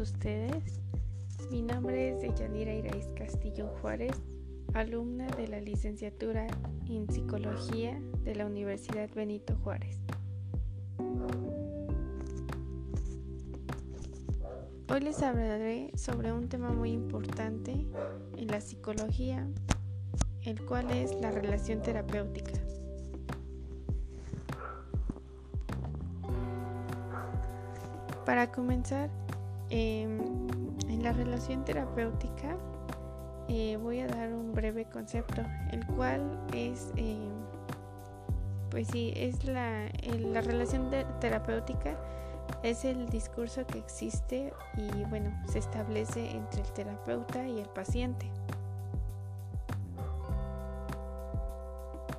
ustedes. 0.00 0.80
Mi 1.50 1.62
nombre 1.62 2.10
es 2.10 2.20
Deyanira 2.22 2.72
Irais 2.72 3.08
Castillo 3.14 3.68
Juárez, 3.80 4.16
alumna 4.72 5.26
de 5.36 5.48
la 5.48 5.60
licenciatura 5.60 6.46
en 6.88 7.08
Psicología 7.10 8.00
de 8.24 8.34
la 8.34 8.46
Universidad 8.46 9.10
Benito 9.14 9.54
Juárez. 9.62 9.98
Hoy 14.88 15.00
les 15.00 15.22
hablaré 15.22 15.92
sobre 15.96 16.32
un 16.32 16.48
tema 16.48 16.70
muy 16.70 16.92
importante 16.92 17.86
en 18.36 18.48
la 18.48 18.60
psicología, 18.60 19.46
el 20.42 20.64
cual 20.64 20.90
es 20.90 21.14
la 21.20 21.30
relación 21.30 21.82
terapéutica. 21.82 22.52
Para 28.24 28.50
comenzar, 28.50 29.10
em, 29.70 30.20
en 30.88 31.02
la 31.02 31.12
relación 31.12 31.64
terapéutica 31.64 32.56
eh, 33.48 33.76
voy 33.82 34.00
a 34.00 34.06
dar 34.06 34.32
un 34.32 34.52
breve 34.52 34.84
concepto, 34.84 35.42
el 35.72 35.84
cual 35.86 36.22
es, 36.54 36.92
em, 36.96 37.30
pues 38.70 38.86
sí, 38.88 39.12
es 39.16 39.44
la, 39.44 39.88
la 40.18 40.40
relación 40.40 40.90
terapéutica 41.20 41.96
es 42.62 42.84
el 42.84 43.08
discurso 43.08 43.66
que 43.66 43.78
existe 43.78 44.52
y 44.76 45.04
bueno, 45.04 45.32
se 45.48 45.58
establece 45.58 46.30
entre 46.30 46.62
el 46.62 46.72
terapeuta 46.72 47.46
y 47.46 47.58
el 47.58 47.68
paciente. 47.68 48.30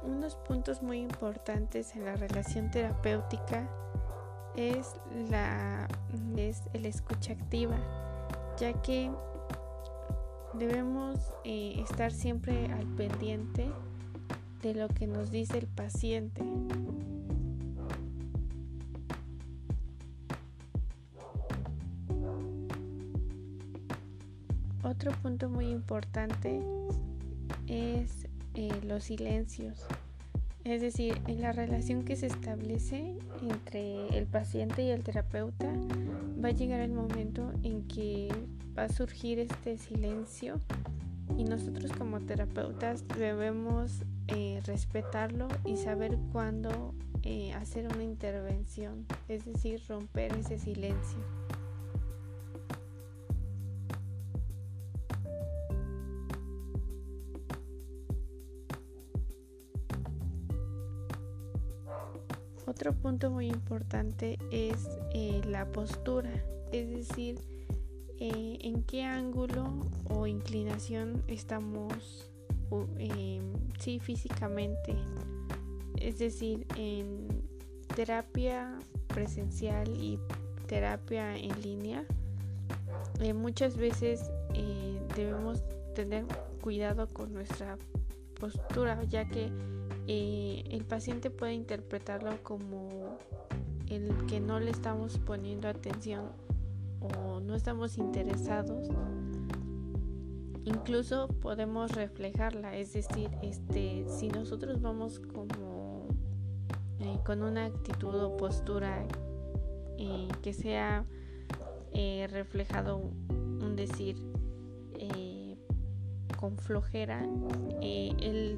Unos 0.04 0.36
puntos 0.36 0.82
muy 0.82 1.00
importantes 1.00 1.96
en 1.96 2.06
la 2.06 2.16
relación 2.16 2.72
terapéutica 2.72 3.68
es 4.56 4.96
la 5.30 5.88
es 6.36 6.64
el 6.74 6.86
escucha 6.86 7.34
activa, 7.34 7.78
ya 8.60 8.74
que 8.82 9.12
debemos 10.54 11.20
eh, 11.44 11.82
estar 11.82 12.12
siempre 12.12 12.66
al 12.74 12.86
pendiente 12.96 13.70
de 14.62 14.74
lo 14.74 14.88
que 14.90 15.08
nos 15.08 15.32
dice 15.32 15.58
el 15.58 15.68
paciente. 15.68 16.44
Otro 24.84 25.12
punto 25.22 25.50
muy 25.50 25.70
importante 25.70 26.62
es 27.68 28.28
eh, 28.56 28.82
los 28.84 29.06
silencios. 29.06 29.88
Es 30.64 30.82
decir, 30.82 31.20
en 31.28 31.42
la 31.42 31.52
relación 31.52 32.04
que 32.04 32.16
se 32.16 32.28
establece 32.28 33.16
entre 33.42 34.08
el 34.18 34.28
paciente 34.28 34.84
y 34.84 34.90
el 34.90 35.04
terapeuta 35.04 35.72
va 36.44 36.50
a 36.50 36.52
llegar 36.52 36.82
el 36.82 36.92
momento 36.92 37.52
en 37.64 37.88
que 37.88 38.30
va 38.78 38.84
a 38.84 38.90
surgir 38.90 39.40
este 39.40 39.78
silencio 39.78 40.60
y 41.38 41.46
nosotros 41.46 41.92
como 41.94 42.20
terapeutas 42.20 43.08
debemos 43.18 44.04
eh, 44.28 44.62
respetarlo 44.66 45.48
y 45.66 45.78
saber 45.78 46.18
cuándo 46.32 46.94
eh, 47.24 47.54
hacer 47.54 47.88
una 47.88 48.04
intervención, 48.04 49.06
es 49.28 49.46
decir, 49.46 49.82
romper 49.88 50.34
ese 50.34 50.60
silencio. 50.60 51.41
Otro 62.72 62.94
punto 62.94 63.30
muy 63.30 63.48
importante 63.48 64.40
es 64.50 64.88
eh, 65.14 65.42
la 65.46 65.66
postura, 65.66 66.32
es 66.72 66.90
decir, 66.90 67.38
eh, 68.18 68.60
en 68.62 68.84
qué 68.84 69.04
ángulo 69.04 69.74
o 70.08 70.26
inclinación 70.26 71.22
estamos 71.28 72.32
em, 72.98 73.52
sí, 73.78 74.00
físicamente. 74.00 74.96
Es 75.98 76.18
decir, 76.18 76.66
en 76.78 77.28
terapia 77.94 78.80
presencial 79.08 79.90
y 79.90 80.18
terapia 80.66 81.36
en 81.36 81.62
línea, 81.62 82.06
eh, 83.20 83.34
muchas 83.34 83.76
veces 83.76 84.32
debemos 85.18 85.62
tener 85.94 86.24
cuidado 86.62 87.10
con 87.10 87.34
nuestra 87.34 87.78
postura, 88.40 89.04
ya 89.10 89.28
que 89.28 89.52
eh, 90.08 90.64
el 90.72 90.84
paciente 90.84 91.30
puede 91.30 91.54
interpretarlo 91.54 92.42
como 92.44 93.18
el 93.88 94.26
que 94.28 94.40
no 94.40 94.60
le 94.60 94.72
estamos 94.72 95.18
poniendo 95.20 95.68
atención 95.68 96.30
o 97.00 97.40
no 97.40 97.56
estamos 97.56 97.98
interesados. 97.98 98.90
Incluso 100.64 101.28
podemos 101.28 101.92
reflejarla, 101.92 102.78
es 102.78 102.94
decir, 102.94 103.30
este, 103.42 104.06
si 104.08 104.30
nosotros 104.30 104.82
vamos 104.82 105.20
como 105.20 106.08
eh, 107.00 107.18
con 107.26 107.42
una 107.42 107.66
actitud 107.66 108.16
o 108.16 108.38
postura 108.38 109.06
eh, 109.98 110.28
que 110.42 110.54
sea 110.54 111.06
reflejado 112.30 112.98
un 112.98 113.76
decir 113.76 114.16
con 116.40 116.58
flojera, 116.58 117.24
el 117.82 118.58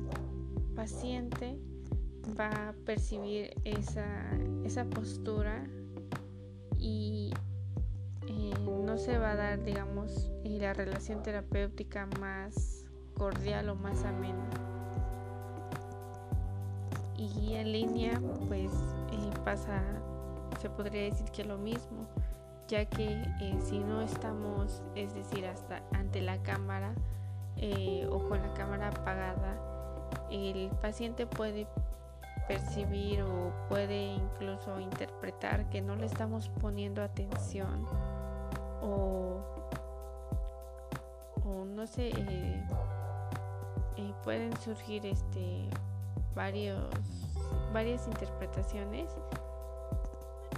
paciente 0.75 1.59
va 2.39 2.69
a 2.69 2.73
percibir 2.85 3.53
esa, 3.63 4.05
esa 4.63 4.85
postura 4.85 5.65
y 6.77 7.33
eh, 8.27 8.53
no 8.85 8.97
se 8.97 9.17
va 9.17 9.31
a 9.31 9.35
dar, 9.35 9.63
digamos, 9.63 10.31
la 10.43 10.73
relación 10.73 11.21
terapéutica 11.23 12.07
más 12.19 12.85
cordial 13.15 13.69
o 13.69 13.75
más 13.75 14.03
amena. 14.03 14.49
Y 17.17 17.53
en 17.55 17.71
línea, 17.71 18.21
pues 18.47 18.71
eh, 19.11 19.29
pasa, 19.43 19.81
se 20.61 20.69
podría 20.69 21.03
decir 21.03 21.29
que 21.31 21.43
lo 21.43 21.57
mismo, 21.57 22.07
ya 22.67 22.85
que 22.85 23.21
eh, 23.41 23.57
si 23.61 23.79
no 23.79 24.01
estamos, 24.01 24.81
es 24.95 25.13
decir, 25.13 25.45
hasta 25.45 25.83
ante 25.93 26.21
la 26.21 26.41
cámara 26.43 26.93
o 28.09 28.27
con 28.27 28.41
la 28.41 28.53
cámara 28.55 28.89
apagada, 28.89 29.72
el 30.33 30.69
paciente 30.81 31.27
puede 31.27 31.67
percibir 32.47 33.21
o 33.21 33.53
puede 33.69 34.15
incluso 34.15 34.79
interpretar 34.79 35.69
que 35.69 35.81
no 35.81 35.95
le 35.95 36.07
estamos 36.07 36.49
poniendo 36.49 37.01
atención 37.01 37.85
o, 38.81 39.39
no 41.75 41.87
sé 41.87 42.09
eh, 42.09 42.63
eh, 43.97 44.13
pueden 44.23 44.55
surgir 44.57 45.05
este 45.05 45.69
varios 46.35 46.93
varias 47.73 48.07
interpretaciones 48.07 49.09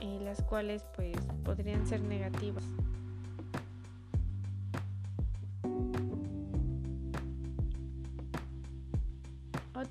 en 0.01 0.25
las 0.25 0.41
cuales 0.43 0.85
pues 0.95 1.15
podrían 1.43 1.87
ser 1.87 2.01
negativas 2.01 2.63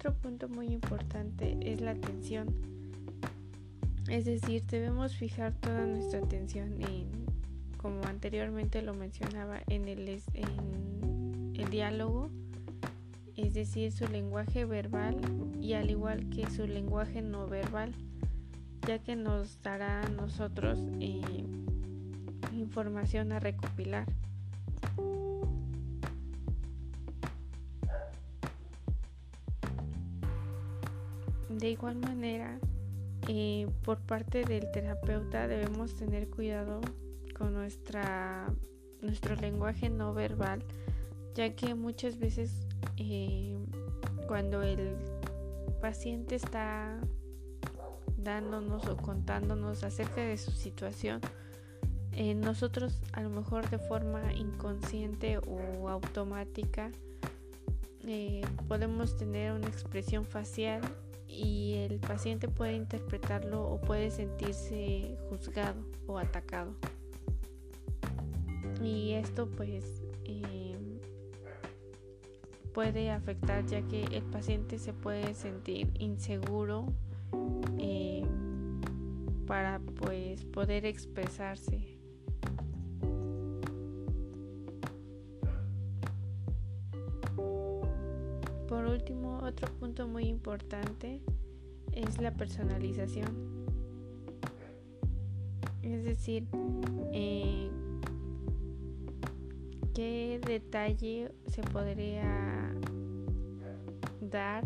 Otro 0.04 0.20
punto 0.20 0.48
muy 0.50 0.66
importante 0.66 1.56
es 1.62 1.80
la 1.80 1.92
atención. 1.92 2.54
Es 4.06 4.26
decir, 4.26 4.62
debemos 4.66 5.16
fijar 5.16 5.54
toda 5.54 5.86
nuestra 5.86 6.18
atención 6.18 6.74
en, 6.82 7.08
como 7.78 8.04
anteriormente 8.04 8.82
lo 8.82 8.92
mencionaba, 8.92 9.60
en 9.66 9.88
el, 9.88 10.20
diálogo, 11.70 12.28
es 13.34 13.54
decir, 13.54 13.92
su 13.92 14.06
lenguaje 14.06 14.66
verbal 14.66 15.16
y 15.58 15.72
al 15.72 15.88
igual 15.88 16.28
que 16.28 16.50
su 16.50 16.66
lenguaje 16.66 17.22
no 17.22 17.46
verbal, 17.46 17.94
ya 18.86 18.98
que 18.98 19.16
nos 19.16 19.62
dará 19.62 20.02
a 20.02 20.08
nosotros 20.10 20.80
eh, 21.00 21.22
información 22.52 23.32
a 23.32 23.40
recopilar. 23.40 24.04
De 31.58 31.70
igual 31.70 31.96
manera, 31.96 32.58
eh, 33.28 33.68
por 33.84 34.00
parte 34.00 34.44
del 34.44 34.70
terapeuta 34.72 35.46
debemos 35.46 35.94
tener 35.94 36.28
cuidado 36.28 36.80
con 37.38 37.54
nuestra, 37.54 38.52
nuestro 39.00 39.36
lenguaje 39.36 39.88
no 39.88 40.12
verbal, 40.14 40.64
ya 41.34 41.54
que 41.54 41.76
muchas 41.76 42.18
veces 42.18 42.66
eh, 42.96 43.56
cuando 44.26 44.62
el 44.62 44.96
paciente 45.80 46.34
está 46.34 46.98
dándonos 48.16 48.86
o 48.86 48.96
contándonos 48.96 49.84
acerca 49.84 50.22
de 50.22 50.36
su 50.36 50.50
situación, 50.50 51.20
eh, 52.12 52.34
nosotros 52.34 53.00
a 53.12 53.22
lo 53.22 53.30
mejor 53.30 53.70
de 53.70 53.78
forma 53.78 54.32
inconsciente 54.32 55.38
o 55.38 55.88
automática 55.88 56.90
podemos 58.68 59.16
tener 59.16 59.52
una 59.52 59.68
expresión 59.68 60.26
facial 60.26 60.82
y 61.34 61.74
el 61.74 61.98
paciente 61.98 62.48
puede 62.48 62.74
interpretarlo 62.74 63.66
o 63.68 63.80
puede 63.80 64.10
sentirse 64.10 65.16
juzgado 65.28 65.84
o 66.06 66.18
atacado. 66.18 66.74
y 68.82 69.12
esto 69.12 69.48
pues 69.48 70.02
eh, 70.24 70.76
puede 72.72 73.10
afectar 73.10 73.64
ya 73.66 73.82
que 73.82 74.02
el 74.04 74.24
paciente 74.24 74.78
se 74.78 74.92
puede 74.92 75.34
sentir 75.34 75.90
inseguro 75.98 76.86
eh, 77.78 78.24
para 79.46 79.80
pues 79.80 80.44
poder 80.44 80.84
expresarse 80.86 81.93
por 88.74 88.86
último 88.86 89.38
otro 89.44 89.72
punto 89.78 90.08
muy 90.08 90.24
importante 90.24 91.20
es 91.92 92.20
la 92.20 92.32
personalización. 92.32 93.64
Es 95.80 96.02
decir, 96.02 96.48
eh, 97.12 97.70
qué 99.94 100.40
detalle 100.44 101.30
se 101.46 101.62
podría 101.62 102.74
dar 104.20 104.64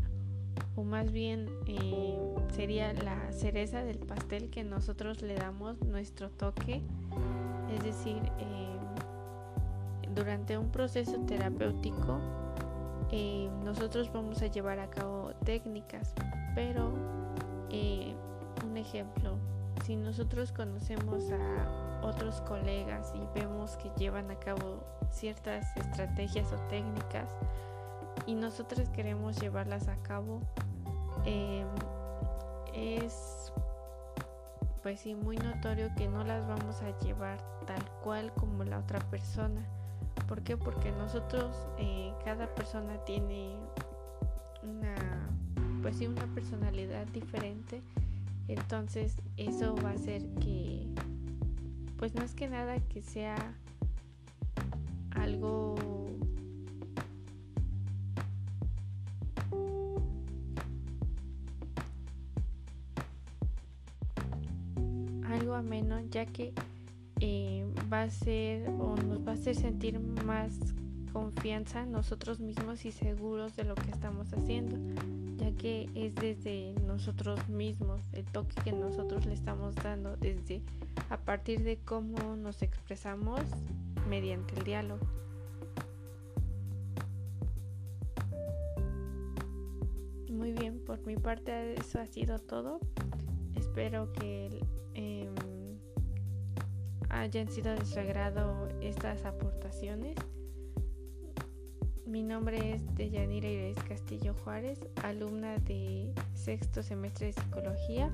o 0.75 0.85
más 0.85 1.13
bien 1.13 1.47
eh, 1.67 2.17
sería 2.55 2.95
la 2.95 3.31
cereza 3.31 3.85
del 3.85 3.99
pastel 3.99 4.49
que 4.49 4.65
nosotros 4.65 5.21
le 5.21 5.35
damos 5.35 5.83
nuestro 5.83 6.31
toque. 6.31 6.81
Es 7.77 7.85
decir 7.85 8.23
eh, 8.39 8.79
durante 10.15 10.57
un 10.57 10.71
proceso 10.71 11.21
terapéutico 11.27 12.48
nosotros 13.65 14.13
vamos 14.13 14.43
a 14.43 14.47
llevar 14.47 14.79
a 14.81 14.91
cabo 14.91 15.33
técnicas 15.45 16.15
pero 16.55 16.93
un 18.65 18.77
ejemplo 18.77 19.39
si 19.85 19.97
nosotros 19.97 20.53
conocemos 20.53 21.25
a 21.31 22.07
otros 22.07 22.41
colegas 22.43 23.13
y 23.15 23.39
vemos 23.39 23.77
que 23.77 23.91
llevan 23.97 24.31
a 24.31 24.39
cabo 24.39 24.85
ciertas 25.11 25.77
estrategias 25.77 26.53
o 26.53 26.57
técnicas 26.69 27.31
y 28.27 28.35
nosotros 28.35 28.89
queremos 28.91 29.41
llevarlas 29.41 29.89
a 29.89 29.97
cabo, 30.03 30.41
em, 31.25 31.67
es 32.75 33.53
pues 34.83 35.01
sí 35.01 35.15
muy 35.15 35.37
notorio 35.37 35.89
que 35.97 36.09
no 36.09 36.25
las 36.25 36.47
vamos 36.47 36.83
a 36.83 36.97
llevar 36.99 37.39
tal 37.67 37.83
cual 38.03 38.33
como 38.35 38.65
la 38.65 38.79
otra 38.79 39.01
persona. 39.11 39.67
¿Por 40.27 40.43
qué? 40.43 40.57
Porque 40.57 40.93
nosotros, 40.93 41.55
eh, 41.79 42.13
cada 42.25 42.55
persona 42.55 42.99
tiene 43.05 43.57
una, 44.63 44.95
pues 45.83 45.97
sí, 45.97 46.07
una 46.07 46.27
personalidad 46.35 47.07
diferente 47.09 47.83
entonces 48.49 49.15
eso 49.37 49.77
va 49.77 49.91
a 49.91 49.93
hacer 49.93 50.27
que, 50.41 50.87
pues 51.99 52.15
más 52.15 52.35
que 52.35 52.49
nada 52.49 52.81
que 52.89 53.03
sea 53.03 53.37
algo 55.11 55.75
algo 65.27 65.55
ameno 65.55 66.01
ya 66.09 66.25
que 66.25 66.55
eh, 67.21 67.67
va 67.93 68.03
a 68.03 68.11
ser 68.11 68.69
o 68.69 68.97
nos 68.97 69.27
va 69.27 69.33
a 69.33 69.35
hacer 69.35 69.55
sentir 69.55 69.99
más 70.25 70.53
confianza 71.13 71.87
nosotros 71.87 72.41
mismos 72.41 72.85
y 72.85 72.93
seguros 72.93 73.57
de 73.57 73.65
lo 73.65 73.75
que 73.75 73.91
estamos 73.91 74.33
haciendo 74.33 74.77
ya 75.39 75.53
que 75.53 75.89
es 75.95 76.15
desde 76.17 76.75
nosotros 76.85 77.49
mismos, 77.49 78.01
el 78.13 78.25
toque 78.25 78.55
que 78.63 78.73
nosotros 78.73 79.25
le 79.25 79.35
estamos 79.35 79.75
dando, 79.77 80.17
desde 80.17 80.63
a 81.11 81.17
partir 81.17 81.63
de 81.63 81.79
cómo 81.79 82.37
nos 82.37 82.61
expresamos 82.63 83.41
mediante 84.09 84.57
el 84.57 84.65
diálogo. 84.65 85.07
Muy 90.29 90.53
bien, 90.53 90.81
por 90.85 91.01
mi 91.07 91.17
parte 91.17 91.75
eso 91.75 92.01
ha 92.01 92.07
sido 92.07 92.39
todo. 92.39 92.81
Espero 93.55 94.13
que 94.13 94.61
em, 94.95 95.35
hayan 97.11 97.49
sido 97.51 97.75
de 97.75 97.85
su 97.85 97.99
agrado 97.99 98.69
estas 98.81 99.25
aportaciones. 99.25 100.17
Mi 102.07 102.23
nombre 102.23 102.75
es 102.75 102.95
Deyanira 102.95 103.49
Iris 103.49 103.83
Castillo 103.87 104.35
Juárez, 104.43 104.79
alumna 105.03 105.59
de 105.59 106.13
sexto 106.35 106.83
semestre 106.83 107.27
de 107.27 107.33
psicología 107.35 108.11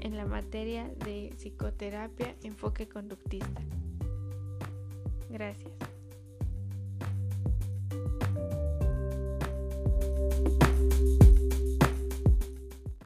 en 0.00 0.16
la 0.16 0.26
materia 0.26 0.90
de 1.04 1.32
psicoterapia 1.36 2.34
enfoque 2.42 2.88
conductista. 2.88 3.62
Gracias. 5.30 5.72